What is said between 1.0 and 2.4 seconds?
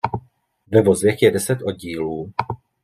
je deset oddílů.